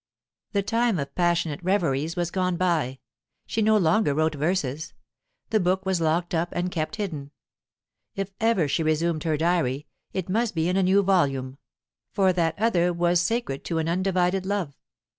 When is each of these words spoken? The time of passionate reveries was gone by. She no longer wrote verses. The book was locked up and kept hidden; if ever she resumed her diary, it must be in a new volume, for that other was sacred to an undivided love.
The 0.53 0.63
time 0.63 0.97
of 0.97 1.13
passionate 1.13 1.61
reveries 1.61 2.15
was 2.15 2.31
gone 2.31 2.57
by. 2.57 2.97
She 3.45 3.61
no 3.61 3.77
longer 3.77 4.15
wrote 4.15 4.33
verses. 4.33 4.95
The 5.51 5.59
book 5.59 5.85
was 5.85 6.01
locked 6.01 6.33
up 6.33 6.49
and 6.53 6.71
kept 6.71 6.95
hidden; 6.95 7.29
if 8.15 8.31
ever 8.39 8.67
she 8.67 8.81
resumed 8.81 9.25
her 9.25 9.37
diary, 9.37 9.85
it 10.11 10.27
must 10.27 10.55
be 10.55 10.67
in 10.67 10.75
a 10.75 10.81
new 10.81 11.03
volume, 11.03 11.59
for 12.09 12.33
that 12.33 12.57
other 12.57 12.91
was 12.91 13.21
sacred 13.21 13.63
to 13.65 13.77
an 13.77 13.87
undivided 13.87 14.43
love. 14.43 14.75